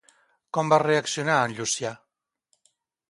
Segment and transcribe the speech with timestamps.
[0.57, 1.93] Com va reaccionar en Llucià?